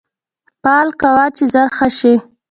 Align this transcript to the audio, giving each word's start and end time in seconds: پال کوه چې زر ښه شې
پال 0.63 0.87
کوه 1.01 1.25
چې 1.37 1.43
زر 1.53 1.67
ښه 1.77 1.87
شې 1.97 2.13